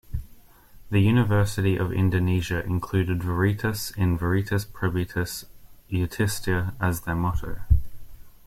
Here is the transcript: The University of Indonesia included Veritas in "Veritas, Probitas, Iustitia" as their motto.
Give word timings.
The 0.89 0.99
University 1.01 1.77
of 1.77 1.93
Indonesia 1.93 2.63
included 2.65 3.21
Veritas 3.21 3.91
in 3.91 4.17
"Veritas, 4.17 4.65
Probitas, 4.65 5.45
Iustitia" 5.91 6.73
as 6.81 7.01
their 7.01 7.13
motto. 7.13 7.59